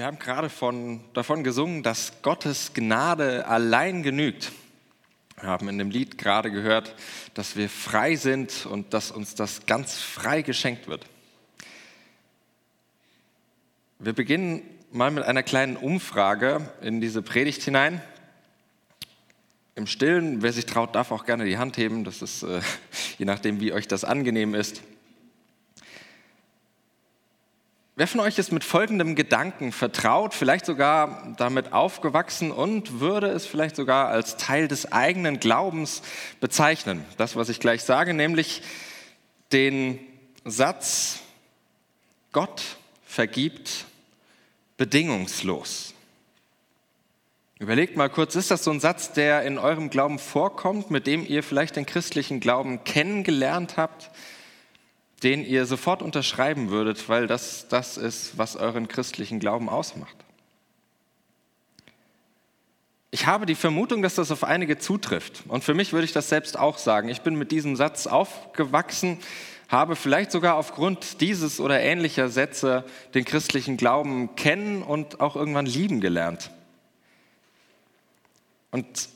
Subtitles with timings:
[0.00, 4.50] Wir haben gerade von, davon gesungen, dass Gottes Gnade allein genügt.
[5.38, 6.94] Wir haben in dem Lied gerade gehört,
[7.34, 11.04] dass wir frei sind und dass uns das ganz frei geschenkt wird.
[13.98, 18.00] Wir beginnen mal mit einer kleinen Umfrage in diese Predigt hinein.
[19.74, 22.04] Im Stillen, wer sich traut, darf auch gerne die Hand heben.
[22.04, 22.62] Das ist äh,
[23.18, 24.80] je nachdem, wie euch das angenehm ist.
[28.00, 33.44] Wer von euch ist mit folgendem Gedanken vertraut, vielleicht sogar damit aufgewachsen und würde es
[33.44, 36.00] vielleicht sogar als Teil des eigenen Glaubens
[36.40, 37.04] bezeichnen?
[37.18, 38.62] Das, was ich gleich sage, nämlich
[39.52, 39.98] den
[40.46, 41.18] Satz,
[42.32, 42.62] Gott
[43.04, 43.84] vergibt
[44.78, 45.92] bedingungslos.
[47.58, 51.26] Überlegt mal kurz, ist das so ein Satz, der in eurem Glauben vorkommt, mit dem
[51.26, 54.10] ihr vielleicht den christlichen Glauben kennengelernt habt?
[55.22, 60.16] Den ihr sofort unterschreiben würdet, weil das das ist, was euren christlichen Glauben ausmacht?
[63.12, 65.42] Ich habe die Vermutung, dass das auf einige zutrifft.
[65.48, 67.08] Und für mich würde ich das selbst auch sagen.
[67.08, 69.18] Ich bin mit diesem Satz aufgewachsen,
[69.68, 72.84] habe vielleicht sogar aufgrund dieses oder ähnlicher Sätze
[73.14, 76.50] den christlichen Glauben kennen und auch irgendwann lieben gelernt.
[78.70, 79.08] Und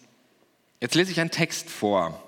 [0.80, 2.20] jetzt lese ich einen Text vor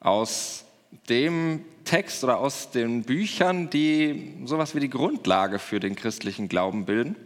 [0.00, 0.64] aus
[1.08, 6.84] dem Text oder aus den Büchern, die sowas wie die Grundlage für den christlichen Glauben
[6.84, 7.16] bilden.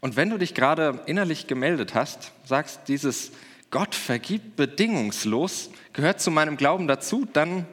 [0.00, 3.32] Und wenn du dich gerade innerlich gemeldet hast, sagst, dieses
[3.70, 7.66] Gott vergibt bedingungslos, gehört zu meinem Glauben dazu, dann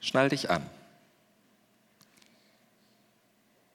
[0.00, 0.64] schnall dich an.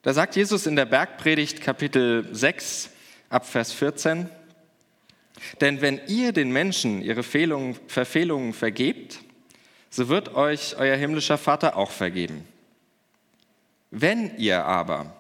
[0.03, 2.91] Da sagt Jesus in der Bergpredigt Kapitel 6
[3.29, 4.29] ab Vers 14,
[5.61, 9.19] denn wenn ihr den Menschen ihre Fehlungen, Verfehlungen vergebt,
[9.95, 12.45] so wird euch euer himmlischer Vater auch vergeben.
[13.91, 15.15] Wenn ihr aber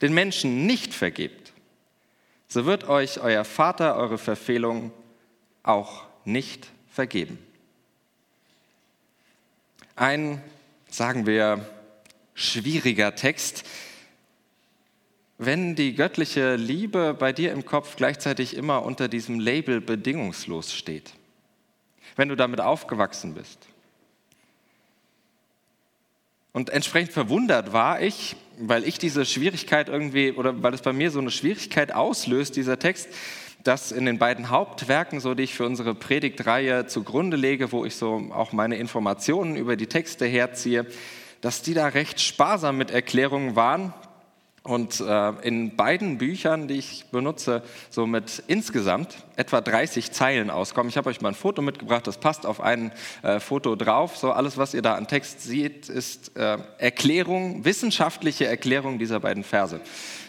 [0.00, 1.52] den Menschen nicht vergebt,
[2.46, 4.92] so wird euch euer Vater eure Verfehlung
[5.64, 7.36] auch nicht vergeben.
[9.96, 10.40] Ein,
[10.88, 11.68] sagen wir,
[12.34, 13.64] schwieriger Text,
[15.36, 21.12] wenn die göttliche Liebe bei dir im Kopf gleichzeitig immer unter diesem Label bedingungslos steht
[22.16, 23.68] wenn du damit aufgewachsen bist.
[26.52, 31.10] Und entsprechend verwundert war ich, weil ich diese Schwierigkeit irgendwie, oder weil es bei mir
[31.10, 33.08] so eine Schwierigkeit auslöst, dieser Text,
[33.64, 37.96] dass in den beiden Hauptwerken, so die ich für unsere Predigtreihe zugrunde lege, wo ich
[37.96, 40.86] so auch meine Informationen über die Texte herziehe,
[41.40, 43.92] dass die da recht sparsam mit Erklärungen waren
[44.64, 50.88] und äh, in beiden Büchern, die ich benutze, so mit insgesamt etwa 30 Zeilen auskommen.
[50.88, 52.90] Ich habe euch mal ein Foto mitgebracht, das passt auf ein
[53.22, 54.16] äh, Foto drauf.
[54.16, 59.44] So alles, was ihr da an Text seht, ist äh, Erklärung, wissenschaftliche Erklärung dieser beiden
[59.44, 59.80] Verse.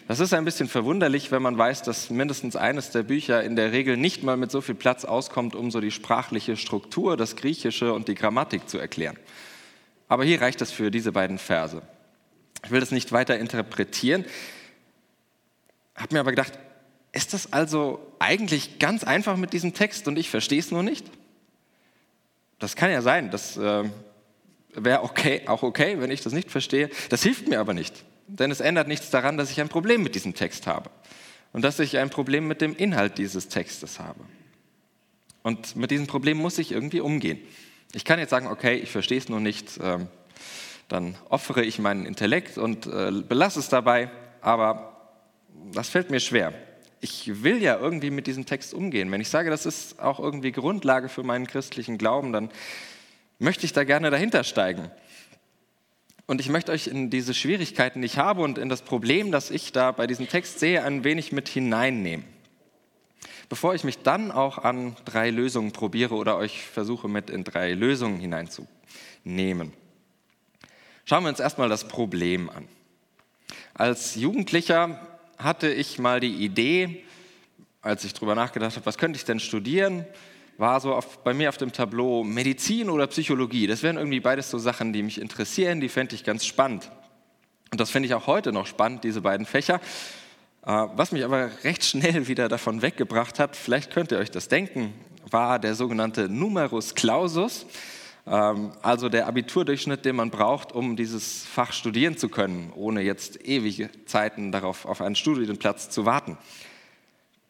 [0.09, 3.72] Das ist ein bisschen verwunderlich, wenn man weiß, dass mindestens eines der Bücher in der
[3.72, 7.94] Regel nicht mal mit so viel Platz auskommt, um so die sprachliche Struktur, das Griechische
[7.94, 9.18] und die Grammatik zu erklären.
[10.09, 11.81] Aber hier reicht es für diese beiden Verse.
[12.65, 14.25] Ich will das nicht weiter interpretieren.
[15.95, 16.53] Habe mir aber gedacht,
[17.13, 21.05] ist das also eigentlich ganz einfach mit diesem Text und ich verstehe es nur nicht?
[22.59, 23.83] Das kann ja sein, das äh,
[24.73, 26.89] wäre okay, auch okay, wenn ich das nicht verstehe.
[27.09, 30.15] Das hilft mir aber nicht, denn es ändert nichts daran, dass ich ein Problem mit
[30.15, 30.89] diesem Text habe
[31.53, 34.21] und dass ich ein Problem mit dem Inhalt dieses Textes habe.
[35.43, 37.39] Und mit diesem Problem muss ich irgendwie umgehen.
[37.93, 40.07] Ich kann jetzt sagen, okay, ich verstehe es nur nicht, ähm,
[40.88, 44.09] dann opfere ich meinen Intellekt und äh, belasse es dabei,
[44.41, 44.96] aber
[45.73, 46.53] das fällt mir schwer.
[47.01, 49.12] Ich will ja irgendwie mit diesem Text umgehen.
[49.12, 52.50] Wenn ich sage, das ist auch irgendwie Grundlage für meinen christlichen Glauben, dann
[53.40, 54.90] möchte ich da gerne dahinter steigen.
[56.28, 59.51] Und ich möchte euch in diese Schwierigkeiten, die ich habe und in das Problem, das
[59.51, 62.25] ich da bei diesem Text sehe, ein wenig mit hineinnehmen.
[63.48, 67.74] Bevor ich mich dann auch an drei Lösungen probiere oder euch versuche, mit in drei
[67.74, 69.74] Lösungen hineinzunehmen.
[71.07, 72.68] Schauen wir uns erstmal das Problem an.
[73.75, 75.00] Als Jugendlicher
[75.38, 77.04] hatte ich mal die Idee,
[77.84, 80.07] als ich darüber nachgedacht habe, was könnte ich denn studieren,
[80.57, 83.68] war so auf, bei mir auf dem Tableau Medizin oder Psychologie.
[83.68, 86.90] Das wären irgendwie beides so Sachen, die mich interessieren, die fände ich ganz spannend.
[87.72, 89.75] Und das finde ich auch heute noch spannend, diese beiden Fächer.
[90.66, 94.48] Äh, was mich aber recht schnell wieder davon weggebracht hat, vielleicht könnt ihr euch das
[94.48, 94.92] denken,
[95.30, 97.68] war der sogenannte Numerus Clausus.
[98.27, 103.45] Ähm, also der Abiturdurchschnitt, den man braucht, um dieses Fach studieren zu können, ohne jetzt
[103.45, 106.38] ewige Zeiten darauf auf einen Studienplatz zu warten.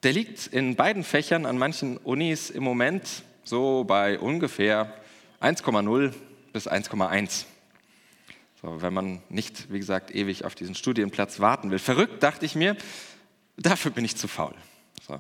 [0.03, 4.93] Der liegt in beiden Fächern an manchen Unis im Moment so bei ungefähr
[5.41, 6.13] 1,0
[6.53, 7.45] bis 1,1.
[8.61, 11.79] So, wenn man nicht, wie gesagt, ewig auf diesen Studienplatz warten will.
[11.79, 12.75] Verrückt, dachte ich mir,
[13.57, 14.55] dafür bin ich zu faul.
[15.07, 15.19] So.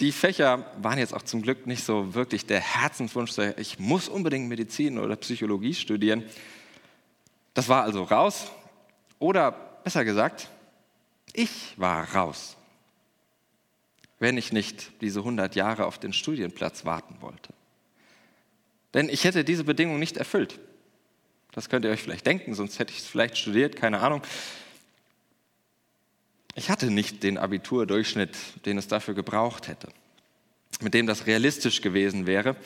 [0.00, 4.48] Die Fächer waren jetzt auch zum Glück nicht so wirklich der Herzenswunsch, ich muss unbedingt
[4.48, 6.24] Medizin oder Psychologie studieren.
[7.54, 8.50] Das war also raus.
[9.20, 9.52] Oder
[9.84, 10.48] besser gesagt,
[11.32, 12.56] ich war raus,
[14.18, 17.54] wenn ich nicht diese 100 Jahre auf den Studienplatz warten wollte.
[18.92, 20.58] Denn ich hätte diese Bedingung nicht erfüllt.
[21.52, 24.22] Das könnt ihr euch vielleicht denken, sonst hätte ich es vielleicht studiert, keine Ahnung.
[26.54, 29.88] Ich hatte nicht den Abiturdurchschnitt, den es dafür gebraucht hätte,
[30.80, 32.56] mit dem das realistisch gewesen wäre.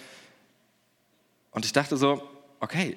[1.53, 2.23] Und ich dachte so,
[2.61, 2.97] okay,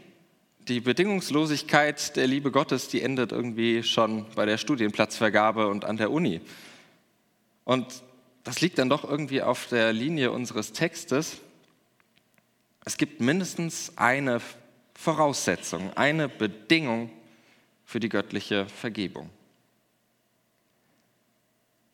[0.67, 6.11] die Bedingungslosigkeit der Liebe Gottes, die endet irgendwie schon bei der Studienplatzvergabe und an der
[6.11, 6.41] Uni.
[7.63, 8.03] Und
[8.43, 11.37] das liegt dann doch irgendwie auf der Linie unseres Textes.
[12.83, 14.41] Es gibt mindestens eine
[14.93, 17.11] Voraussetzung, eine Bedingung
[17.85, 19.29] für die göttliche Vergebung.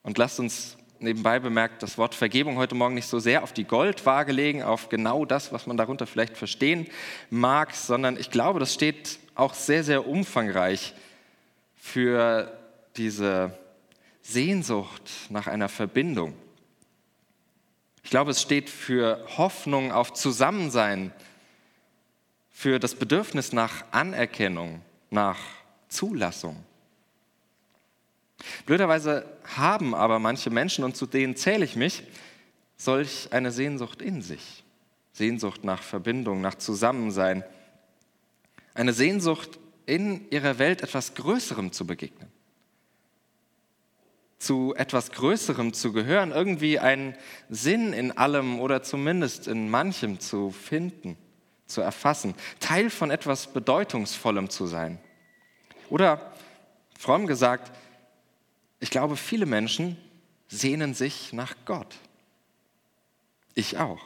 [0.08, 3.66] Und lasst uns nebenbei bemerkt das Wort Vergebung heute Morgen nicht so sehr auf die
[3.66, 6.88] Goldwaage legen, auf genau das, was man darunter vielleicht verstehen
[7.30, 10.94] mag, sondern ich glaube, das steht auch sehr, sehr umfangreich
[11.76, 12.58] für
[12.96, 13.60] diese
[14.22, 16.36] Sehnsucht nach einer Verbindung.
[18.02, 21.12] Ich glaube, es steht für Hoffnung auf Zusammensein,
[22.50, 25.40] für das Bedürfnis nach Anerkennung, nach
[25.90, 26.64] Zulassung.
[28.66, 29.26] Blöderweise
[29.56, 32.04] haben aber manche Menschen, und zu denen zähle ich mich,
[32.76, 34.64] solch eine Sehnsucht in sich.
[35.14, 37.44] Sehnsucht nach Verbindung, nach Zusammensein.
[38.74, 42.30] Eine Sehnsucht, in ihrer Welt etwas Größerem zu begegnen.
[44.38, 47.16] Zu etwas Größerem zu gehören, irgendwie einen
[47.50, 51.18] Sinn in allem oder zumindest in manchem zu finden
[51.68, 55.00] zu erfassen, Teil von etwas Bedeutungsvollem zu sein.
[55.90, 56.34] Oder
[56.98, 57.72] fromm gesagt,
[58.80, 59.98] ich glaube, viele Menschen
[60.48, 61.96] sehnen sich nach Gott.
[63.54, 64.02] Ich auch.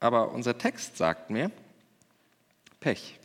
[0.00, 1.50] Aber unser Text sagt mir,
[2.80, 3.18] Pech.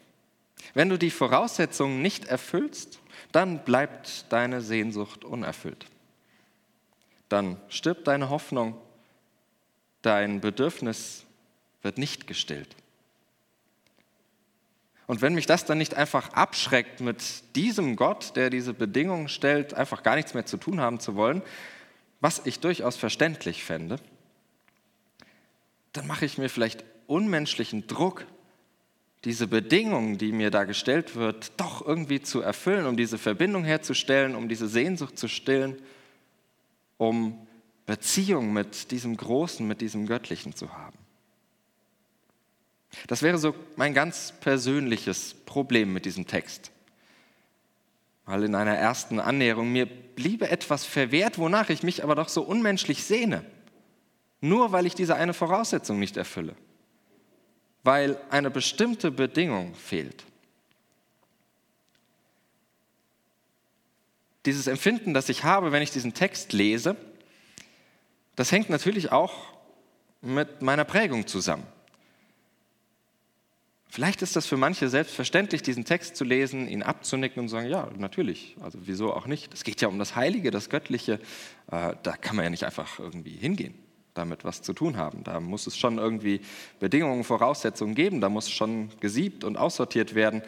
[0.74, 3.00] Wenn du die Voraussetzungen nicht erfüllst,
[3.32, 5.86] dann bleibt deine Sehnsucht unerfüllt.
[7.28, 8.76] Dann stirbt deine Hoffnung,
[10.02, 11.26] dein Bedürfnis
[11.82, 12.76] wird nicht gestillt.
[15.10, 19.74] Und wenn mich das dann nicht einfach abschreckt, mit diesem Gott, der diese Bedingungen stellt,
[19.74, 21.42] einfach gar nichts mehr zu tun haben zu wollen,
[22.22, 23.96] was ich durchaus verständlich fände,
[25.94, 28.28] dann mache ich mir vielleicht unmenschlichen Druck,
[29.24, 34.36] diese Bedingungen, die mir da gestellt wird, doch irgendwie zu erfüllen, um diese Verbindung herzustellen,
[34.36, 35.82] um diese Sehnsucht zu stillen,
[36.98, 37.48] um
[37.88, 40.99] Beziehung mit diesem Großen, mit diesem Göttlichen zu haben.
[43.08, 46.72] Das wäre so mein ganz persönliches Problem mit diesem Text.
[48.26, 52.42] Weil in einer ersten Annäherung mir bliebe etwas verwehrt, wonach ich mich aber doch so
[52.42, 53.44] unmenschlich sehne.
[54.42, 56.56] Nur weil ich diese eine Voraussetzung nicht erfülle.
[57.84, 60.24] Weil eine bestimmte Bedingung fehlt.
[64.46, 66.96] Dieses Empfinden, das ich habe, wenn ich diesen Text lese,
[68.36, 69.34] das hängt natürlich auch
[70.22, 71.66] mit meiner Prägung zusammen.
[73.92, 77.68] Vielleicht ist das für manche selbstverständlich, diesen Text zu lesen, ihn abzunicken und zu sagen,
[77.68, 79.52] ja, natürlich, also wieso auch nicht.
[79.52, 81.14] Es geht ja um das Heilige, das Göttliche,
[81.72, 83.74] äh, da kann man ja nicht einfach irgendwie hingehen,
[84.14, 85.24] damit was zu tun haben.
[85.24, 86.42] Da muss es schon irgendwie
[86.80, 90.44] Bedingungen, Voraussetzungen geben, da muss schon gesiebt und aussortiert werden.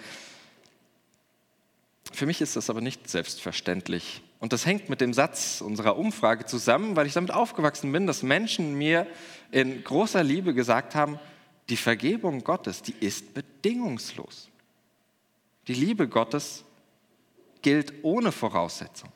[2.13, 4.21] Für mich ist das aber nicht selbstverständlich.
[4.39, 8.21] Und das hängt mit dem Satz unserer Umfrage zusammen, weil ich damit aufgewachsen bin, dass
[8.21, 9.07] Menschen mir
[9.51, 11.19] in großer Liebe gesagt haben,
[11.71, 14.49] die Vergebung Gottes, die ist bedingungslos.
[15.69, 16.65] Die Liebe Gottes
[17.61, 19.09] gilt ohne Voraussetzung.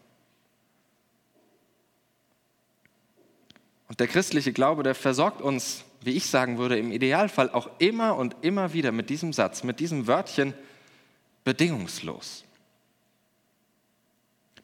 [3.89, 8.15] Und der christliche Glaube, der versorgt uns, wie ich sagen würde, im Idealfall auch immer
[8.15, 10.53] und immer wieder mit diesem Satz, mit diesem Wörtchen
[11.43, 12.45] bedingungslos.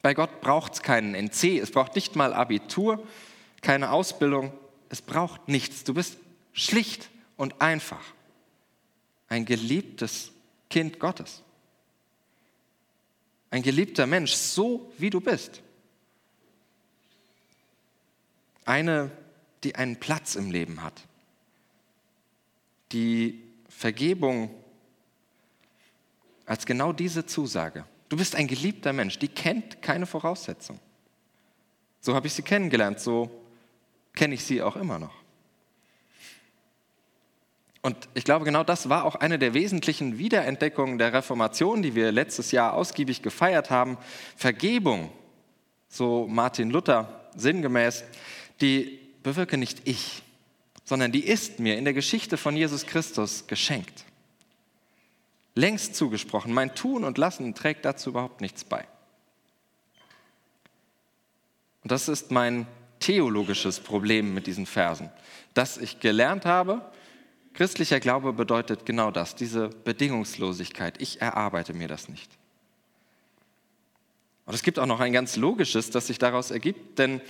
[0.00, 3.06] Bei Gott braucht es keinen NC, es braucht nicht mal Abitur,
[3.60, 4.50] keine Ausbildung,
[4.88, 5.84] es braucht nichts.
[5.84, 6.16] Du bist
[6.54, 7.11] schlicht
[7.42, 8.14] und einfach
[9.26, 10.30] ein geliebtes
[10.70, 11.42] Kind Gottes.
[13.50, 15.60] Ein geliebter Mensch, so wie du bist.
[18.64, 19.10] Eine,
[19.64, 21.02] die einen Platz im Leben hat.
[22.92, 24.48] Die Vergebung
[26.46, 27.84] als genau diese Zusage.
[28.08, 30.78] Du bist ein geliebter Mensch, die kennt keine Voraussetzung.
[32.00, 33.42] So habe ich sie kennengelernt, so
[34.14, 35.21] kenne ich sie auch immer noch.
[37.82, 42.12] Und ich glaube, genau das war auch eine der wesentlichen Wiederentdeckungen der Reformation, die wir
[42.12, 43.98] letztes Jahr ausgiebig gefeiert haben.
[44.36, 45.10] Vergebung,
[45.88, 48.04] so Martin Luther sinngemäß,
[48.60, 50.22] die bewirke nicht ich,
[50.84, 54.04] sondern die ist mir in der Geschichte von Jesus Christus geschenkt.
[55.56, 56.54] Längst zugesprochen.
[56.54, 58.86] Mein Tun und Lassen trägt dazu überhaupt nichts bei.
[61.82, 62.66] Und das ist mein
[63.00, 65.10] theologisches Problem mit diesen Versen,
[65.52, 66.80] dass ich gelernt habe,
[67.54, 71.00] Christlicher Glaube bedeutet genau das, diese Bedingungslosigkeit.
[71.00, 72.30] Ich erarbeite mir das nicht.
[74.46, 77.20] Und es gibt auch noch ein ganz logisches, das sich daraus ergibt, denn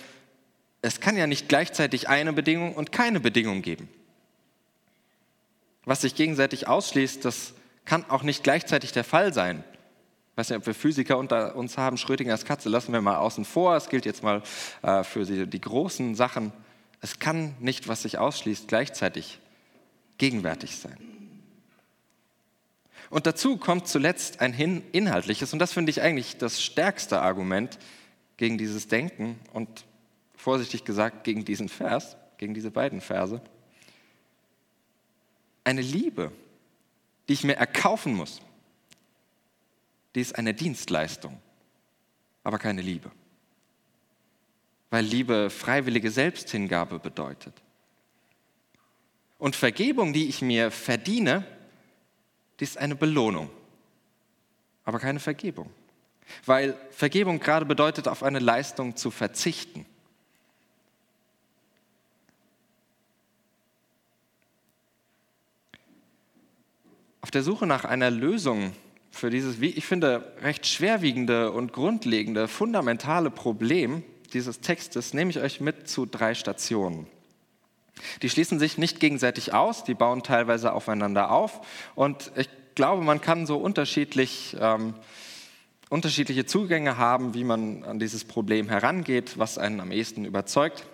[0.80, 3.88] es kann ja nicht gleichzeitig eine Bedingung und keine Bedingung geben.
[5.84, 9.64] Was sich gegenseitig ausschließt, das kann auch nicht gleichzeitig der Fall sein.
[10.32, 13.44] Ich weiß nicht, ob wir Physiker unter uns haben, Schrödingers Katze lassen wir mal außen
[13.44, 13.76] vor.
[13.76, 14.42] Es gilt jetzt mal
[14.82, 16.52] äh, für die, die großen Sachen.
[17.00, 19.40] Es kann nicht, was sich ausschließt, gleichzeitig
[20.18, 20.96] gegenwärtig sein.
[23.10, 24.54] Und dazu kommt zuletzt ein
[24.92, 27.78] inhaltliches, und das finde ich eigentlich das stärkste Argument
[28.38, 29.84] gegen dieses Denken und
[30.34, 33.40] vorsichtig gesagt gegen diesen Vers, gegen diese beiden Verse.
[35.64, 36.32] Eine Liebe,
[37.28, 38.40] die ich mir erkaufen muss,
[40.14, 41.38] die ist eine Dienstleistung,
[42.42, 43.10] aber keine Liebe.
[44.90, 47.54] Weil Liebe freiwillige Selbsthingabe bedeutet.
[49.42, 51.44] Und Vergebung, die ich mir verdiene,
[52.60, 53.50] die ist eine Belohnung,
[54.84, 55.68] aber keine Vergebung.
[56.46, 59.84] Weil Vergebung gerade bedeutet, auf eine Leistung zu verzichten.
[67.20, 68.70] Auf der Suche nach einer Lösung
[69.10, 75.40] für dieses, wie ich finde, recht schwerwiegende und grundlegende, fundamentale Problem dieses Textes nehme ich
[75.40, 77.08] euch mit zu drei Stationen.
[78.22, 81.60] Die schließen sich nicht gegenseitig aus, die bauen teilweise aufeinander auf.
[81.94, 84.94] Und ich glaube, man kann so unterschiedlich, ähm,
[85.88, 90.86] unterschiedliche Zugänge haben, wie man an dieses Problem herangeht, was einen am ehesten überzeugt.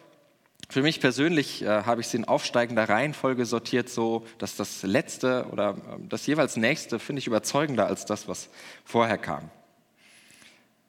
[0.70, 5.46] Für mich persönlich äh, habe ich sie in aufsteigender Reihenfolge sortiert, so dass das letzte
[5.50, 8.50] oder äh, das jeweils nächste finde ich überzeugender als das, was
[8.84, 9.50] vorher kam.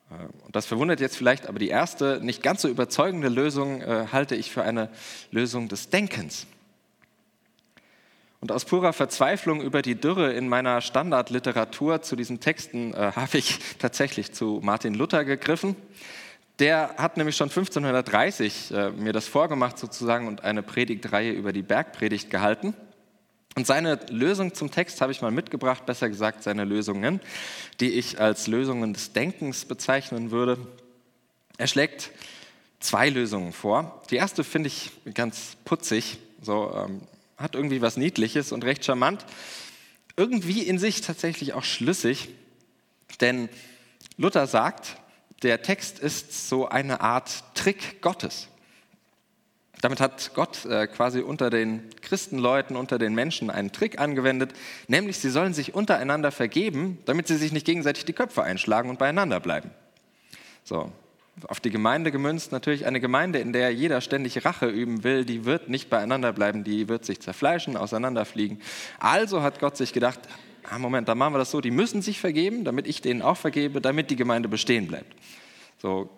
[0.10, 4.08] Äh, und das verwundert jetzt vielleicht, aber die erste, nicht ganz so überzeugende Lösung äh,
[4.12, 4.90] halte ich für eine
[5.32, 6.48] Lösung des Denkens.
[8.42, 13.38] Und aus purer Verzweiflung über die Dürre in meiner Standardliteratur zu diesen Texten äh, habe
[13.38, 15.76] ich tatsächlich zu Martin Luther gegriffen.
[16.60, 21.62] Der hat nämlich schon 1530 äh, mir das vorgemacht sozusagen und eine Predigtreihe über die
[21.62, 22.74] Bergpredigt gehalten.
[23.56, 27.20] Und seine Lösung zum Text habe ich mal mitgebracht, besser gesagt seine Lösungen,
[27.80, 30.58] die ich als Lösungen des Denkens bezeichnen würde.
[31.58, 32.12] Er schlägt
[32.80, 34.02] zwei Lösungen vor.
[34.10, 37.02] Die erste finde ich ganz putzig, so ähm,
[37.38, 39.26] hat irgendwie was Niedliches und recht charmant.
[40.16, 42.30] Irgendwie in sich tatsächlich auch schlüssig,
[43.22, 43.50] denn
[44.18, 44.98] Luther sagt,
[45.44, 48.49] der Text ist so eine Art Trick Gottes.
[49.82, 54.54] Damit hat Gott äh, quasi unter den Christenleuten, unter den Menschen einen Trick angewendet,
[54.88, 59.00] nämlich sie sollen sich untereinander vergeben, damit sie sich nicht gegenseitig die Köpfe einschlagen und
[59.00, 59.72] beieinander bleiben.
[60.66, 60.92] So,
[61.48, 65.46] auf die Gemeinde gemünzt natürlich eine Gemeinde, in der jeder ständig Rache üben will, die
[65.46, 68.62] wird nicht beieinander bleiben, die wird sich zerfleischen, auseinanderfliegen.
[69.00, 70.20] Also hat Gott sich gedacht,
[70.70, 73.38] ah, Moment, dann machen wir das so, die müssen sich vergeben, damit ich denen auch
[73.38, 75.16] vergebe, damit die Gemeinde bestehen bleibt.
[75.78, 76.10] So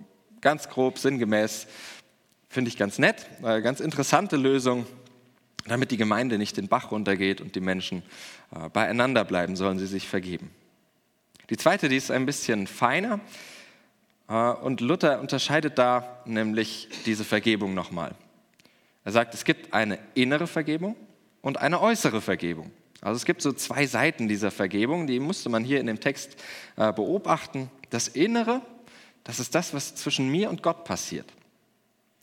[0.41, 1.67] ganz grob, sinngemäß
[2.51, 4.85] Finde ich ganz nett, äh, ganz interessante Lösung.
[5.67, 8.03] Damit die Gemeinde nicht den Bach runtergeht und die Menschen
[8.53, 10.51] äh, beieinander bleiben, sollen sie sich vergeben.
[11.49, 13.21] Die zweite, die ist ein bisschen feiner.
[14.27, 18.15] Äh, und Luther unterscheidet da nämlich diese Vergebung nochmal.
[19.05, 20.97] Er sagt, es gibt eine innere Vergebung
[21.41, 22.69] und eine äußere Vergebung.
[22.99, 26.35] Also es gibt so zwei Seiten dieser Vergebung, die musste man hier in dem Text
[26.75, 27.71] beobachten.
[27.91, 28.61] Das Innere,
[29.23, 31.31] das ist das, was zwischen mir und Gott passiert.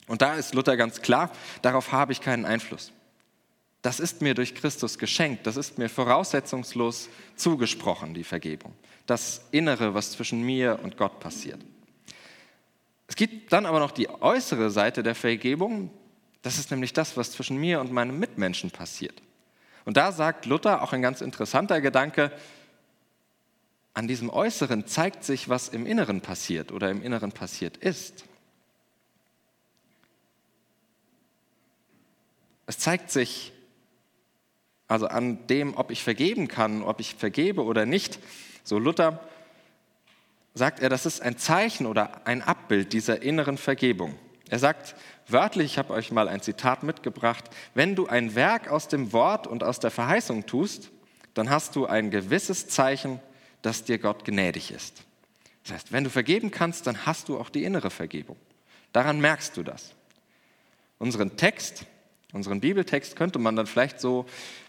[0.08, 1.30] Und da ist Luther ganz klar,
[1.62, 2.92] darauf habe ich keinen Einfluss.
[3.82, 8.74] Das ist mir durch Christus geschenkt, das ist mir voraussetzungslos zugesprochen, die Vergebung.
[9.06, 11.60] Das Innere, was zwischen mir und Gott passiert.
[13.06, 15.90] Es gibt dann aber noch die äußere Seite der Vergebung,
[16.42, 19.22] das ist nämlich das, was zwischen mir und meinem Mitmenschen passiert.
[19.84, 22.32] Und da sagt Luther, auch ein ganz interessanter Gedanke,
[23.94, 28.24] an diesem Äußeren zeigt sich, was im Inneren passiert oder im Inneren passiert ist.
[32.68, 33.54] Es zeigt sich
[34.88, 38.18] also an dem, ob ich vergeben kann, ob ich vergebe oder nicht.
[38.62, 39.26] So Luther
[40.52, 44.18] sagt er, das ist ein Zeichen oder ein Abbild dieser inneren Vergebung.
[44.50, 44.96] Er sagt
[45.26, 49.46] wörtlich, ich habe euch mal ein Zitat mitgebracht, wenn du ein Werk aus dem Wort
[49.46, 50.90] und aus der Verheißung tust,
[51.32, 53.18] dann hast du ein gewisses Zeichen,
[53.62, 55.04] dass dir Gott gnädig ist.
[55.64, 58.36] Das heißt, wenn du vergeben kannst, dann hast du auch die innere Vergebung.
[58.92, 59.94] Daran merkst du das.
[60.98, 61.86] Unseren Text,
[62.32, 64.26] unseren Bibeltext könnte man dann vielleicht so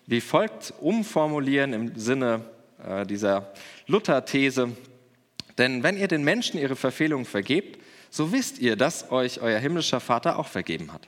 [0.07, 2.41] wie folgt umformulieren im Sinne
[2.83, 3.53] äh, dieser
[3.87, 4.75] Luther-These.
[5.57, 9.99] Denn wenn ihr den Menschen ihre Verfehlungen vergebt, so wisst ihr, dass euch euer himmlischer
[9.99, 11.07] Vater auch vergeben hat.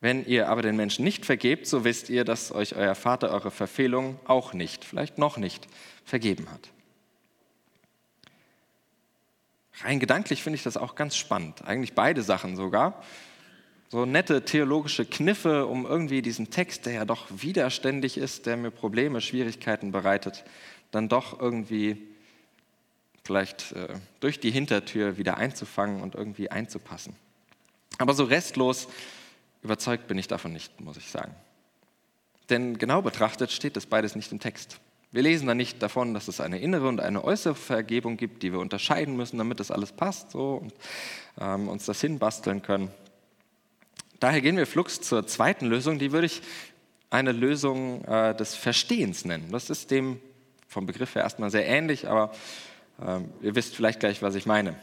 [0.00, 3.50] Wenn ihr aber den Menschen nicht vergebt, so wisst ihr, dass euch euer Vater eure
[3.50, 5.66] Verfehlungen auch nicht, vielleicht noch nicht,
[6.04, 6.68] vergeben hat.
[9.82, 13.02] Rein gedanklich finde ich das auch ganz spannend, eigentlich beide Sachen sogar.
[13.94, 18.72] So nette theologische Kniffe, um irgendwie diesen Text, der ja doch widerständig ist, der mir
[18.72, 20.42] Probleme, Schwierigkeiten bereitet,
[20.90, 22.04] dann doch irgendwie
[23.22, 27.14] vielleicht äh, durch die Hintertür wieder einzufangen und irgendwie einzupassen.
[27.98, 28.88] Aber so restlos
[29.62, 31.32] überzeugt bin ich davon nicht, muss ich sagen.
[32.50, 34.80] Denn genau betrachtet steht das beides nicht im Text.
[35.12, 38.50] Wir lesen da nicht davon, dass es eine innere und eine äußere Vergebung gibt, die
[38.50, 40.74] wir unterscheiden müssen, damit das alles passt so, und
[41.40, 42.90] ähm, uns das hinbasteln können.
[44.20, 46.42] Daher gehen wir flugs zur zweiten Lösung, die würde ich
[47.10, 49.50] eine Lösung äh, des Verstehens nennen.
[49.52, 50.20] Das ist dem
[50.66, 52.32] vom Begriff her erstmal sehr ähnlich, aber
[53.00, 54.76] ähm, ihr wisst vielleicht gleich, was ich meine.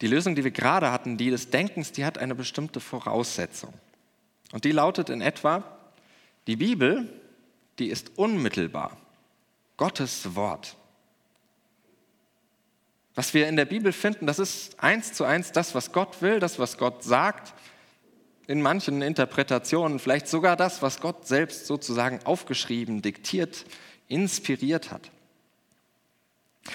[0.00, 3.72] Die Lösung, die wir gerade hatten, die des Denkens, die hat eine bestimmte Voraussetzung.
[4.50, 5.62] Und die lautet in etwa,
[6.48, 7.08] die Bibel,
[7.78, 8.96] die ist unmittelbar.
[9.76, 10.76] Gottes Wort.
[13.14, 16.40] Was wir in der Bibel finden, das ist eins zu eins das, was Gott will,
[16.40, 17.52] das, was Gott sagt.
[18.46, 23.66] In manchen Interpretationen vielleicht sogar das, was Gott selbst sozusagen aufgeschrieben, diktiert,
[24.08, 25.10] inspiriert hat.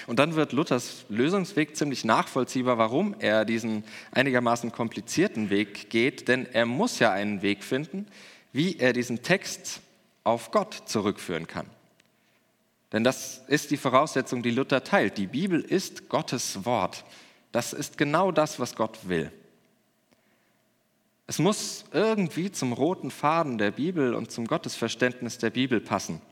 [0.06, 6.46] Und dann wird Luthers Lösungsweg ziemlich nachvollziehbar, warum er diesen einigermaßen komplizierten Weg geht, denn
[6.46, 8.06] er muss ja einen Weg finden,
[8.52, 9.80] wie er diesen Text
[10.24, 11.66] auf Gott zurückführen kann.
[12.92, 15.18] Denn das ist die Voraussetzung, die Luther teilt.
[15.18, 17.04] Die Bibel ist Gottes Wort.
[17.52, 19.30] Das ist genau das, was Gott will.
[21.26, 26.22] Es muss irgendwie zum roten Faden der Bibel und zum Gottesverständnis der Bibel passen.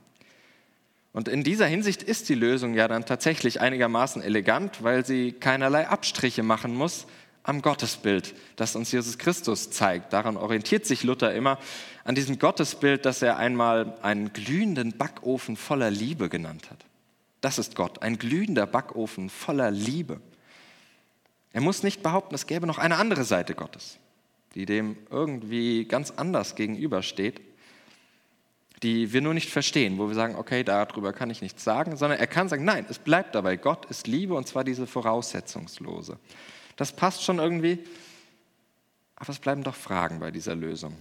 [1.13, 5.89] Und in dieser Hinsicht ist die Lösung ja dann tatsächlich einigermaßen elegant, weil sie keinerlei
[5.89, 7.07] Abstriche machen muss
[7.47, 10.13] am Gottesbild, das uns Jesus Christus zeigt.
[10.13, 11.59] Daran orientiert sich Luther immer,
[12.05, 16.85] an diesem Gottesbild, das er einmal einen glühenden Backofen voller Liebe genannt hat.
[17.41, 20.21] Das ist Gott, ein glühender Backofen voller Liebe.
[21.53, 23.99] Er muss nicht behaupten, es gäbe noch eine andere Seite Gottes,
[24.55, 27.41] die dem irgendwie ganz anders gegenübersteht
[28.83, 32.19] die wir nur nicht verstehen, wo wir sagen, okay, darüber kann ich nichts sagen, sondern
[32.19, 36.19] er kann sagen, nein, es bleibt dabei, Gott ist Liebe und zwar diese voraussetzungslose.
[36.77, 37.79] Das passt schon irgendwie,
[39.17, 40.97] aber es bleiben doch Fragen bei dieser Lösung.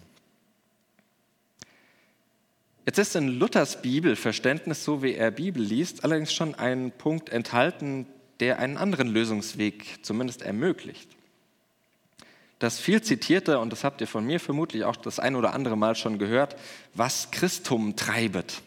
[2.85, 8.05] Jetzt ist in Luthers Bibelverständnis, so wie er Bibel liest, allerdings schon ein Punkt enthalten,
[8.39, 11.15] der einen anderen Lösungsweg zumindest ermöglicht
[12.59, 15.77] das viel zitierte, und das habt ihr von mir vermutlich auch das ein oder andere
[15.77, 16.55] Mal schon gehört,
[16.93, 18.61] was Christum treibet.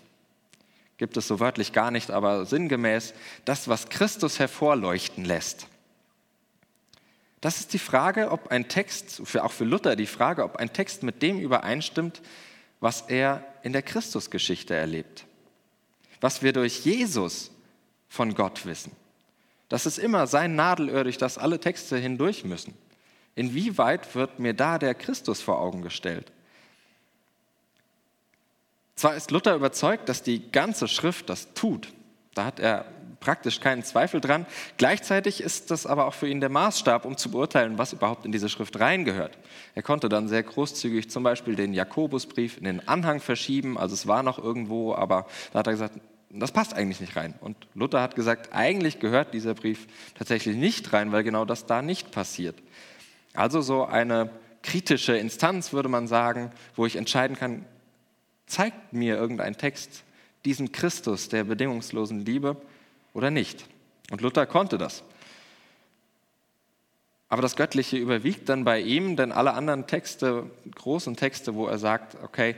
[0.99, 5.67] Gibt es so wörtlich gar nicht, aber sinngemäß das, was Christus hervorleuchten lässt.
[7.41, 10.73] Das ist die Frage, ob ein Text, für, auch für Luther die Frage, ob ein
[10.73, 12.21] Text mit dem übereinstimmt,
[12.81, 15.25] was er in der Christusgeschichte erlebt.
[16.21, 17.51] Was wir durch Jesus
[18.09, 18.93] von Gott wissen.
[19.69, 22.75] Das ist immer sein Nadelöhr, durch das alle Texte hindurch müssen.
[23.35, 26.33] Inwieweit wird mir da der Christus vor Augen gestellt?
[28.97, 31.93] Zwar ist Luther überzeugt, dass die ganze Schrift das tut,
[32.35, 32.85] da hat er
[33.21, 34.47] praktisch keinen Zweifel dran.
[34.77, 38.33] Gleichzeitig ist das aber auch für ihn der Maßstab, um zu beurteilen, was überhaupt in
[38.33, 39.37] diese Schrift reingehört.
[39.75, 44.07] Er konnte dann sehr großzügig zum Beispiel den Jakobusbrief in den Anhang verschieben, also es
[44.07, 46.01] war noch irgendwo, aber da hat er gesagt,
[46.31, 47.35] das passt eigentlich nicht rein.
[47.41, 51.81] Und Luther hat gesagt, eigentlich gehört dieser Brief tatsächlich nicht rein, weil genau das da
[51.81, 52.57] nicht passiert.
[53.35, 54.31] Also so eine
[54.63, 57.65] kritische Instanz, würde man sagen, wo ich entscheiden kann,
[58.47, 60.05] zeigt mir irgendein Text
[60.45, 62.57] diesen Christus der bedingungslosen Liebe
[63.13, 63.67] oder nicht.
[64.11, 65.03] Und Luther konnte das.
[67.29, 71.79] Aber das Göttliche überwiegt dann bei ihm, denn alle anderen Texte, großen Texte, wo er
[71.79, 72.57] sagt, okay,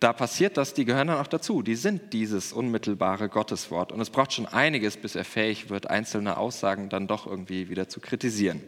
[0.00, 1.62] da passiert das, die gehören dann auch dazu.
[1.62, 3.92] Die sind dieses unmittelbare Gotteswort.
[3.92, 7.88] Und es braucht schon einiges, bis er fähig wird, einzelne Aussagen dann doch irgendwie wieder
[7.88, 8.60] zu kritisieren.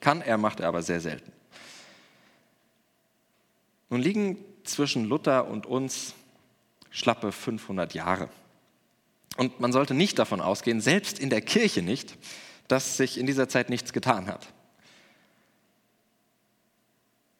[0.00, 1.32] Kann er, macht er aber sehr selten.
[3.88, 6.14] Nun liegen zwischen Luther und uns
[6.90, 8.28] schlappe 500 Jahre.
[9.36, 12.16] Und man sollte nicht davon ausgehen, selbst in der Kirche nicht,
[12.68, 14.48] dass sich in dieser Zeit nichts getan hat.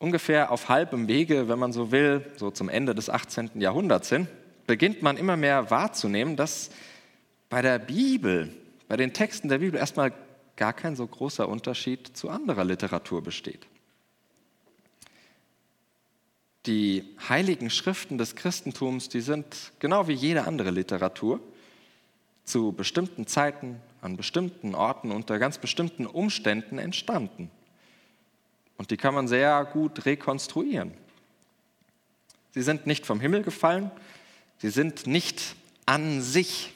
[0.02, 3.60] ungefähr auf halbem Wege, wenn man so will, so zum Ende des 18.
[3.60, 4.26] Jahrhunderts hin,
[4.66, 6.70] beginnt man immer mehr wahrzunehmen, dass
[7.48, 8.52] bei der Bibel,
[8.88, 10.12] bei den Texten der Bibel erstmal
[10.56, 13.68] gar kein so großer Unterschied zu anderer Literatur besteht.
[16.66, 21.38] Die heiligen Schriften des Christentums, die sind genau wie jede andere Literatur
[22.44, 27.50] zu bestimmten Zeiten, an bestimmten Orten, unter ganz bestimmten Umständen entstanden.
[28.76, 30.92] Und die kann man sehr gut rekonstruieren.
[32.50, 33.90] Sie sind nicht vom Himmel gefallen,
[34.58, 36.72] sie sind nicht an sich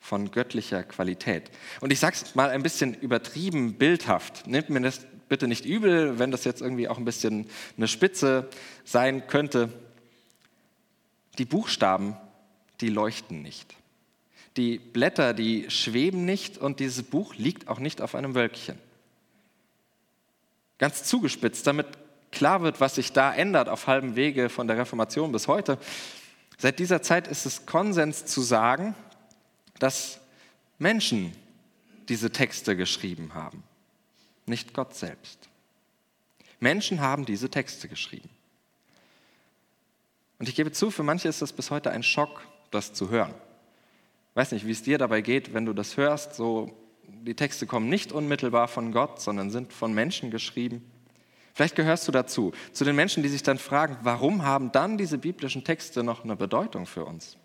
[0.00, 1.50] von göttlicher Qualität.
[1.80, 4.46] Und ich sage es mal ein bisschen übertrieben bildhaft.
[4.46, 8.48] Nehmt mir das bitte nicht übel, wenn das jetzt irgendwie auch ein bisschen eine Spitze
[8.84, 9.70] sein könnte.
[11.38, 12.16] Die Buchstaben,
[12.80, 13.74] die leuchten nicht.
[14.56, 18.78] Die Blätter, die schweben nicht und dieses Buch liegt auch nicht auf einem Wölkchen.
[20.78, 21.86] Ganz zugespitzt, damit
[22.30, 25.78] klar wird, was sich da ändert auf halbem Wege von der Reformation bis heute.
[26.58, 28.94] Seit dieser Zeit ist es Konsens zu sagen,
[29.78, 30.20] dass
[30.78, 31.32] Menschen
[32.08, 33.62] diese Texte geschrieben haben,
[34.46, 35.48] nicht Gott selbst.
[36.60, 38.28] Menschen haben diese Texte geschrieben.
[40.38, 43.34] Und ich gebe zu, für manche ist das bis heute ein Schock, das zu hören.
[44.34, 47.88] Weiß nicht, wie es dir dabei geht, wenn du das hörst, so die Texte kommen
[47.88, 50.90] nicht unmittelbar von Gott, sondern sind von Menschen geschrieben.
[51.54, 55.18] Vielleicht gehörst du dazu, zu den Menschen, die sich dann fragen, warum haben dann diese
[55.18, 57.36] biblischen Texte noch eine Bedeutung für uns?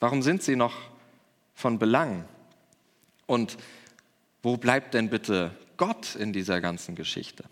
[0.00, 0.74] Warum sind sie noch
[1.54, 2.24] von Belang?
[3.26, 3.58] Und
[4.42, 7.44] wo bleibt denn bitte Gott in dieser ganzen Geschichte?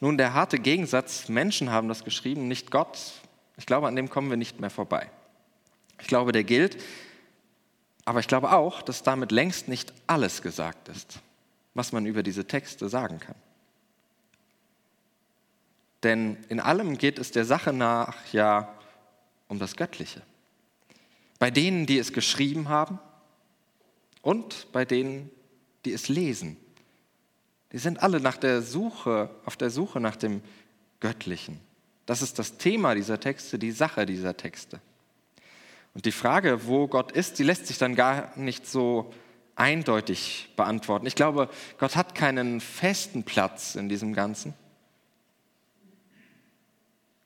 [0.00, 2.98] Nun, der harte Gegensatz, Menschen haben das geschrieben, nicht Gott,
[3.56, 5.10] ich glaube, an dem kommen wir nicht mehr vorbei.
[6.00, 6.82] Ich glaube, der gilt,
[8.04, 11.20] aber ich glaube auch, dass damit längst nicht alles gesagt ist,
[11.74, 13.34] was man über diese Texte sagen kann.
[16.02, 18.72] Denn in allem geht es der Sache nach ja
[19.48, 20.22] um das Göttliche.
[21.38, 22.98] Bei denen, die es geschrieben haben
[24.22, 25.30] und bei denen,
[25.84, 26.56] die es lesen.
[27.72, 30.42] Die sind alle nach der Suche, auf der Suche nach dem
[31.00, 31.60] Göttlichen.
[32.06, 34.80] Das ist das Thema dieser Texte, die Sache dieser Texte.
[35.98, 39.12] Und die Frage, wo Gott ist, die lässt sich dann gar nicht so
[39.56, 41.06] eindeutig beantworten.
[41.06, 44.54] Ich glaube, Gott hat keinen festen Platz in diesem Ganzen.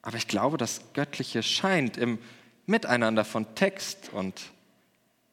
[0.00, 2.18] Aber ich glaube, das Göttliche scheint im
[2.64, 4.40] Miteinander von Text und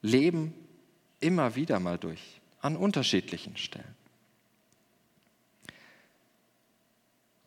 [0.01, 0.53] Leben
[1.21, 3.95] immer wieder mal durch, an unterschiedlichen Stellen.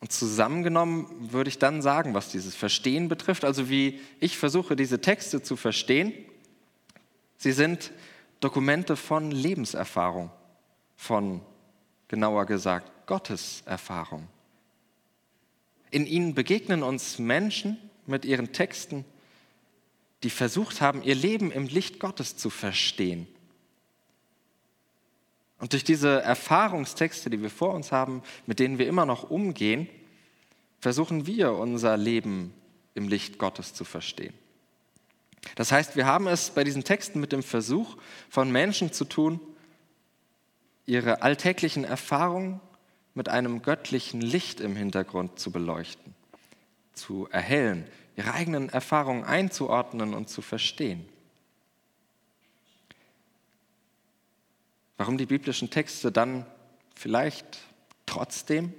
[0.03, 5.01] Und zusammengenommen würde ich dann sagen, was dieses Verstehen betrifft, also wie ich versuche, diese
[5.01, 6.13] Texte zu verstehen.
[7.37, 7.93] Sie sind
[8.41, 10.33] Dokumente von Lebenserfahrung,
[10.97, 11.41] von,
[12.09, 14.27] genauer gesagt, Gotteserfahrung.
[15.93, 19.05] In ihnen begegnen uns Menschen mit ihren Texten,
[20.25, 23.29] die versucht haben, ihr Leben im Licht Gottes zu verstehen.
[25.63, 29.89] Und durch diese Erfahrungstexte, die wir vor uns haben, mit denen wir immer noch umgehen,
[30.81, 32.53] versuchen wir unser Leben
[32.95, 34.35] im Licht Gottes zu verstehen.
[35.55, 37.97] Das heißt, wir haben es bei diesen Texten mit dem Versuch
[38.29, 39.39] von Menschen zu tun,
[40.85, 42.59] ihre alltäglichen Erfahrungen
[43.15, 46.17] mit einem göttlichen Licht im Hintergrund zu beleuchten,
[46.93, 51.09] zu erhellen, ihre eigenen Erfahrungen einzuordnen und zu verstehen.
[55.03, 56.47] Warum die biblischen Texte dann
[56.95, 57.59] vielleicht
[58.07, 58.73] trotzdem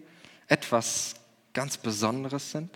[0.47, 1.15] etwas
[1.51, 2.69] ganz Besonderes sind?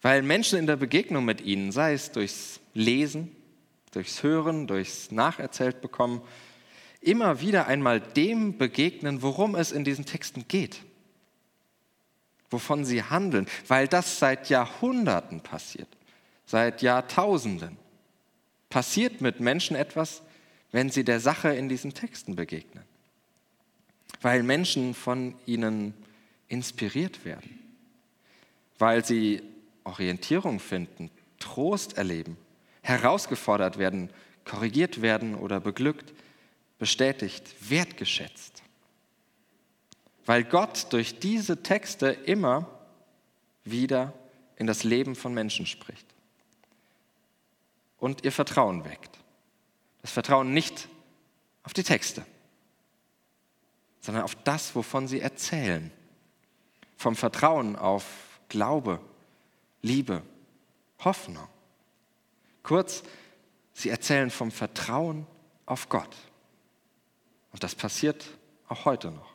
[0.00, 3.36] Weil Menschen in der Begegnung mit ihnen, sei es durchs Lesen,
[3.92, 6.22] durchs Hören, durchs Nacherzählt bekommen,
[7.02, 10.80] immer wieder einmal dem begegnen, worum es in diesen Texten geht,
[12.48, 15.98] wovon sie handeln, weil das seit Jahrhunderten passiert,
[16.46, 17.76] seit Jahrtausenden.
[18.70, 20.22] Passiert mit Menschen etwas,
[20.74, 22.82] wenn sie der Sache in diesen Texten begegnen,
[24.22, 25.94] weil Menschen von ihnen
[26.48, 27.60] inspiriert werden,
[28.80, 29.40] weil sie
[29.84, 32.36] Orientierung finden, Trost erleben,
[32.82, 34.10] herausgefordert werden,
[34.44, 36.12] korrigiert werden oder beglückt,
[36.80, 38.64] bestätigt, wertgeschätzt.
[40.26, 42.68] Weil Gott durch diese Texte immer
[43.62, 44.12] wieder
[44.56, 46.06] in das Leben von Menschen spricht
[48.00, 49.23] und ihr Vertrauen weckt.
[50.04, 50.90] Das Vertrauen nicht
[51.62, 52.26] auf die Texte,
[54.02, 55.90] sondern auf das, wovon sie erzählen.
[56.98, 58.04] Vom Vertrauen auf
[58.50, 59.00] Glaube,
[59.80, 60.20] Liebe,
[61.02, 61.48] Hoffnung.
[62.62, 63.02] Kurz,
[63.72, 65.26] sie erzählen vom Vertrauen
[65.64, 66.14] auf Gott.
[67.52, 68.26] Und das passiert
[68.68, 69.32] auch heute noch.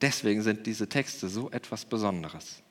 [0.00, 2.64] Deswegen sind diese Texte so etwas Besonderes.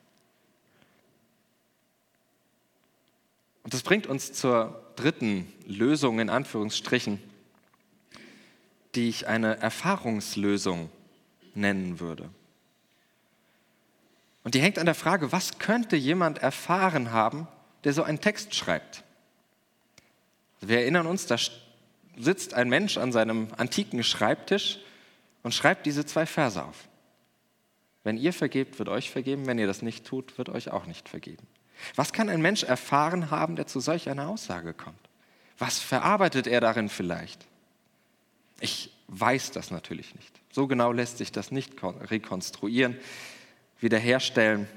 [3.67, 7.21] Und das bringt uns zur dritten Lösung in Anführungsstrichen,
[8.95, 10.89] die ich eine Erfahrungslösung
[11.53, 12.30] nennen würde.
[14.45, 17.45] Und die hängt an der Frage, was könnte jemand erfahren haben,
[17.84, 19.03] der so einen Text schreibt?
[20.62, 21.36] Wir erinnern uns, da
[22.17, 24.80] sitzt ein Mensch an seinem antiken Schreibtisch
[25.43, 26.88] und schreibt diese zwei Verse auf.
[28.06, 31.10] Wenn ihr vergebt, wird euch vergeben, wenn ihr das nicht tut, wird euch auch nicht
[31.10, 31.45] vergeben.
[31.95, 34.99] Was kann ein Mensch erfahren haben, der zu solch einer Aussage kommt?
[35.57, 37.45] Was verarbeitet er darin vielleicht?
[38.59, 40.39] Ich weiß das natürlich nicht.
[40.51, 42.97] So genau lässt sich das nicht rekonstruieren,
[43.79, 44.67] wiederherstellen.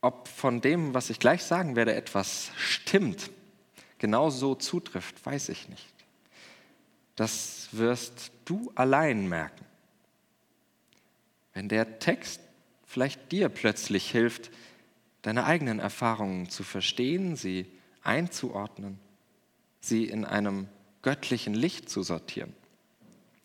[0.00, 3.30] Ob von dem, was ich gleich sagen werde, etwas stimmt,
[3.98, 5.92] genauso zutrifft, weiß ich nicht.
[7.16, 9.64] Das wirst du allein merken.
[11.52, 12.40] Wenn der Text
[12.88, 14.50] vielleicht dir plötzlich hilft,
[15.22, 17.66] deine eigenen Erfahrungen zu verstehen, sie
[18.02, 18.98] einzuordnen,
[19.80, 20.68] sie in einem
[21.02, 22.54] göttlichen Licht zu sortieren.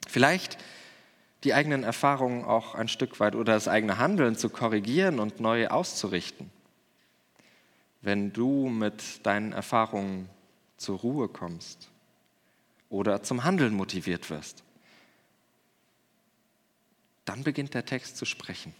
[0.08, 0.58] Vielleicht
[1.44, 5.68] die eigenen Erfahrungen auch ein Stück weit oder das eigene Handeln zu korrigieren und neu
[5.68, 6.50] auszurichten.
[8.02, 10.30] Wenn du mit deinen Erfahrungen
[10.78, 11.90] zur Ruhe kommst
[12.90, 14.64] oder zum Handeln motiviert wirst,
[17.26, 18.74] dann beginnt der Text zu sprechen.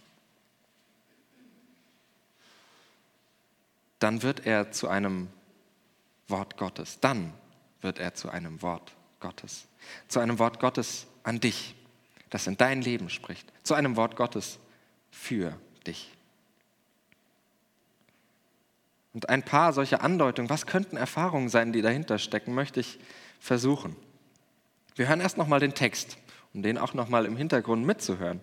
[4.04, 5.28] Dann wird er zu einem
[6.28, 7.00] Wort Gottes.
[7.00, 7.32] Dann
[7.80, 9.66] wird er zu einem Wort Gottes.
[10.08, 11.74] Zu einem Wort Gottes an dich,
[12.28, 13.50] das in dein Leben spricht.
[13.62, 14.58] Zu einem Wort Gottes
[15.10, 16.12] für dich.
[19.14, 22.98] Und ein paar solcher Andeutungen, was könnten Erfahrungen sein, die dahinter stecken, möchte ich
[23.40, 23.96] versuchen.
[24.96, 26.18] Wir hören erst nochmal den Text,
[26.52, 28.40] um den auch nochmal im Hintergrund mitzuhören.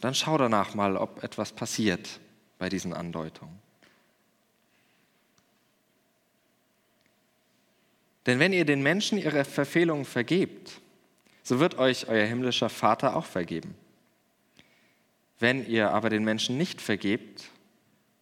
[0.00, 2.20] Dann schau danach mal, ob etwas passiert
[2.58, 3.61] bei diesen Andeutungen.
[8.26, 10.80] Denn wenn ihr den Menschen ihre Verfehlungen vergebt,
[11.42, 13.74] so wird euch euer himmlischer Vater auch vergeben.
[15.38, 17.50] Wenn ihr aber den Menschen nicht vergebt,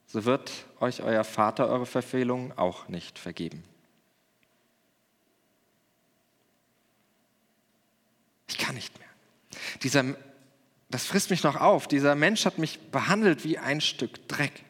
[0.06, 3.62] so wird euch euer Vater eure Verfehlungen auch nicht vergeben.
[8.48, 9.08] Ich kann nicht mehr.
[9.82, 10.16] Dieser,
[10.88, 11.86] das frisst mich noch auf.
[11.86, 14.64] Dieser Mensch hat mich behandelt wie ein Stück Dreck.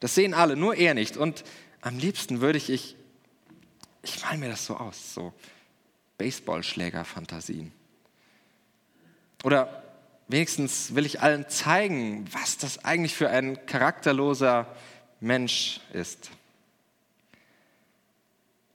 [0.00, 1.16] Das sehen alle, nur er nicht.
[1.16, 1.44] Und
[1.82, 2.96] am liebsten würde ich
[4.04, 5.32] ich male mir das so aus, so
[6.18, 7.72] Baseballschläger-Fantasien.
[9.42, 9.82] Oder
[10.28, 14.74] wenigstens will ich allen zeigen, was das eigentlich für ein charakterloser
[15.20, 16.30] Mensch ist.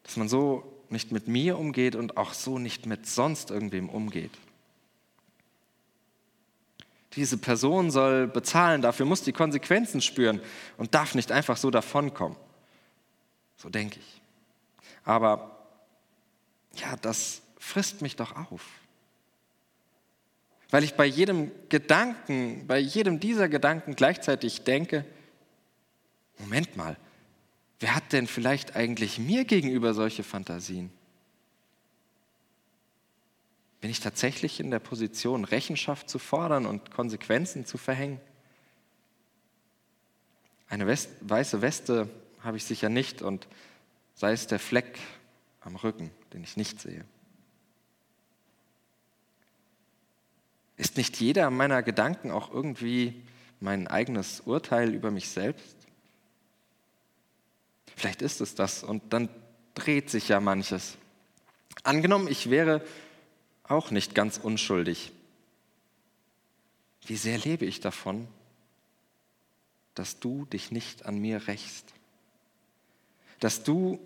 [0.03, 4.31] Dass man so nicht mit mir umgeht und auch so nicht mit sonst irgendwem umgeht.
[7.15, 10.41] Diese Person soll bezahlen, dafür muss die Konsequenzen spüren
[10.77, 12.37] und darf nicht einfach so davonkommen.
[13.57, 14.18] So denke ich.
[15.03, 15.65] Aber
[16.75, 18.65] ja, das frisst mich doch auf.
[20.69, 25.05] Weil ich bei jedem Gedanken, bei jedem dieser Gedanken gleichzeitig denke,
[26.37, 26.95] Moment mal,
[27.79, 30.91] wer hat denn vielleicht eigentlich mir gegenüber solche Fantasien?
[33.81, 38.19] Bin ich tatsächlich in der Position, Rechenschaft zu fordern und Konsequenzen zu verhängen?
[40.67, 42.09] Eine West weiße Weste
[42.41, 43.47] habe ich sicher nicht und
[44.19, 44.99] sei es der Fleck
[45.61, 47.05] am Rücken, den ich nicht sehe.
[50.75, 53.23] Ist nicht jeder meiner Gedanken auch irgendwie
[53.61, 55.77] mein eigenes Urteil über mich selbst?
[57.95, 59.29] Vielleicht ist es das und dann
[59.73, 60.97] dreht sich ja manches.
[61.83, 62.85] Angenommen, ich wäre
[63.63, 65.13] auch nicht ganz unschuldig.
[67.05, 68.27] Wie sehr lebe ich davon,
[69.95, 71.93] dass du dich nicht an mir rächst?
[73.39, 73.99] Dass du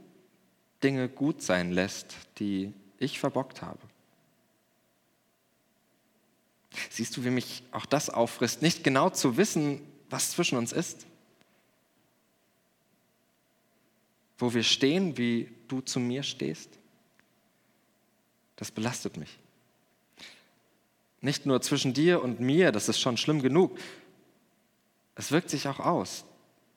[0.84, 3.80] Dinge gut sein lässt, die ich verbockt habe.
[6.90, 11.06] Siehst du, wie mich auch das auffrisst, nicht genau zu wissen, was zwischen uns ist?
[14.38, 16.70] Wo wir stehen, wie du zu mir stehst?
[18.56, 19.38] Das belastet mich.
[21.22, 23.78] Nicht nur zwischen dir und mir, das ist schon schlimm genug.
[25.16, 26.26] Es wirkt sich auch aus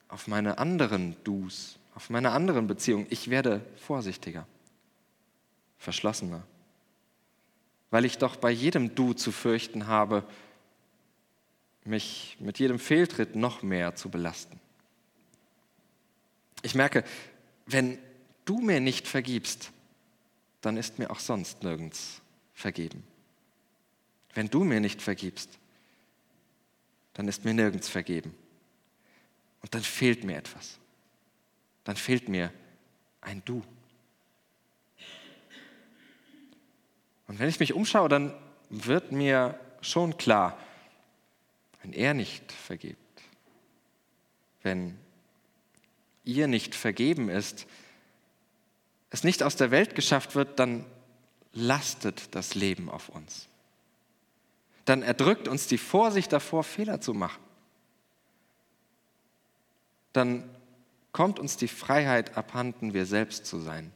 [0.08, 3.06] auf meine anderen Dus, auf meine anderen Beziehungen.
[3.08, 4.46] Ich werde vorsichtiger,
[5.78, 6.42] verschlossener,
[7.90, 10.22] weil ich doch bei jedem Du zu fürchten habe,
[11.84, 14.60] mich mit jedem Fehltritt noch mehr zu belasten.
[16.62, 17.02] Ich merke,
[17.64, 17.98] wenn
[18.44, 19.70] du mir nicht vergibst,
[20.60, 22.20] dann ist mir auch sonst nirgends
[22.54, 23.02] vergeben.
[24.34, 25.48] wenn du mir nicht vergibst,
[27.14, 28.34] dann ist mir nirgends vergeben.
[29.62, 30.78] Und dann fehlt mir etwas.
[31.86, 32.52] Dann fehlt mir
[33.20, 33.62] ein Du.
[37.28, 38.34] Und wenn ich mich umschaue, dann
[38.70, 40.58] wird mir schon klar,
[41.82, 43.22] wenn er nicht vergibt,
[44.62, 44.98] wenn
[46.24, 47.68] ihr nicht vergeben ist,
[49.10, 50.84] es nicht aus der Welt geschafft wird, dann
[51.52, 53.46] lastet das Leben auf uns.
[54.86, 57.42] Dann erdrückt uns die Vorsicht davor, Fehler zu machen.
[60.12, 60.50] Dann
[61.16, 63.90] kommt uns die Freiheit abhanden, wir selbst zu sein.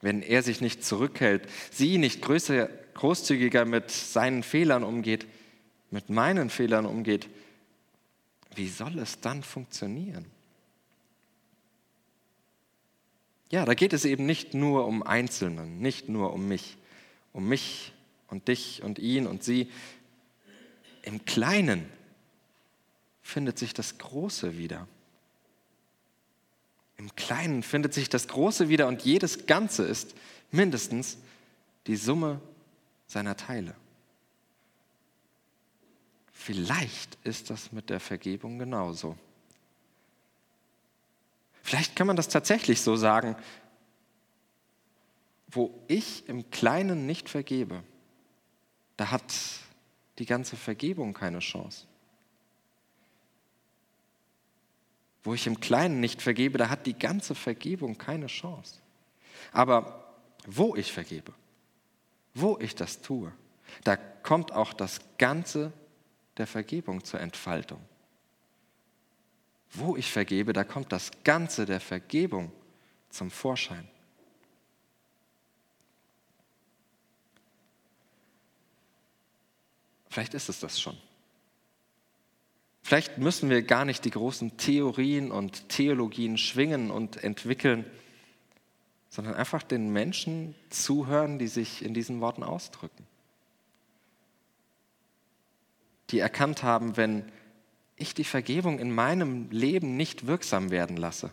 [0.00, 5.26] Wenn er sich nicht zurückhält, sie nicht größer, großzügiger mit seinen Fehlern umgeht,
[5.90, 7.28] mit meinen Fehlern umgeht,
[8.54, 10.24] wie soll es dann funktionieren?
[13.50, 16.78] Ja, da geht es eben nicht nur um Einzelnen, nicht nur um mich,
[17.34, 17.92] um mich
[18.28, 19.70] und dich und ihn und sie.
[21.02, 21.99] Im Kleinen
[23.30, 24.86] findet sich das Große wieder.
[26.96, 30.14] Im Kleinen findet sich das Große wieder und jedes Ganze ist
[30.50, 31.16] mindestens
[31.86, 32.40] die Summe
[33.06, 33.74] seiner Teile.
[36.32, 39.16] Vielleicht ist das mit der Vergebung genauso.
[41.62, 43.36] Vielleicht kann man das tatsächlich so sagen,
[45.48, 47.82] wo ich im Kleinen nicht vergebe,
[48.96, 49.22] da hat
[50.18, 51.86] die ganze Vergebung keine Chance.
[55.22, 58.80] Wo ich im Kleinen nicht vergebe, da hat die ganze Vergebung keine Chance.
[59.52, 60.14] Aber
[60.46, 61.32] wo ich vergebe,
[62.34, 63.32] wo ich das tue,
[63.84, 65.72] da kommt auch das Ganze
[66.36, 67.80] der Vergebung zur Entfaltung.
[69.72, 72.50] Wo ich vergebe, da kommt das Ganze der Vergebung
[73.10, 73.88] zum Vorschein.
[80.08, 80.98] Vielleicht ist es das schon.
[82.90, 87.84] Vielleicht müssen wir gar nicht die großen Theorien und Theologien schwingen und entwickeln,
[89.08, 93.06] sondern einfach den Menschen zuhören, die sich in diesen Worten ausdrücken.
[96.10, 97.30] Die erkannt haben, wenn
[97.94, 101.30] ich die Vergebung in meinem Leben nicht wirksam werden lasse,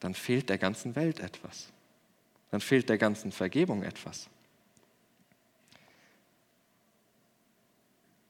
[0.00, 1.68] dann fehlt der ganzen Welt etwas.
[2.50, 4.30] Dann fehlt der ganzen Vergebung etwas.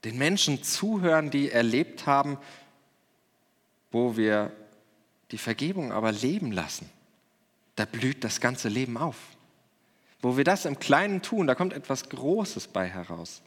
[0.04, 2.38] Den Menschen zuhören, die erlebt haben,
[3.90, 4.52] wo wir
[5.30, 6.88] die Vergebung aber leben lassen.
[7.74, 9.16] Da blüht das ganze Leben auf.
[10.20, 13.42] Wo wir das im Kleinen tun, da kommt etwas Großes bei heraus.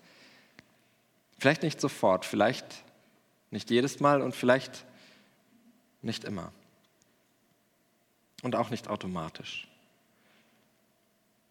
[1.38, 2.84] Vielleicht nicht sofort, vielleicht
[3.52, 4.86] nicht jedes Mal und vielleicht
[6.02, 6.52] nicht immer.
[8.42, 9.68] Und auch nicht automatisch.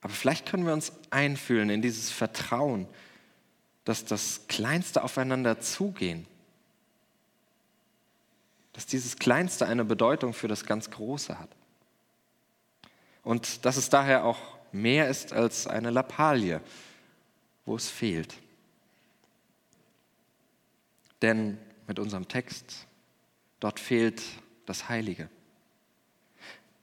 [0.01, 2.87] Aber vielleicht können wir uns einfühlen in dieses Vertrauen,
[3.88, 6.27] dass das Kleinste aufeinander zugehen,
[8.74, 11.48] dass dieses Kleinste eine Bedeutung für das ganz Große hat.
[13.22, 14.38] Und dass es daher auch
[14.72, 16.61] mehr ist als eine Lappalie,
[17.64, 18.35] wo es fehlt.
[21.22, 22.87] Denn mit unserem Text.
[23.59, 24.22] Dort fehlt
[24.66, 25.31] das Heilige.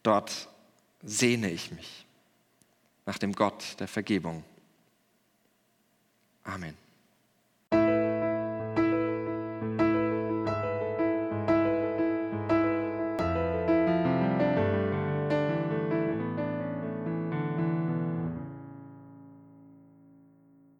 [0.01, 0.49] Dort
[1.03, 2.07] sehne ich mich
[3.05, 4.43] nach dem Gott der Vergebung.
[6.43, 6.84] Amen.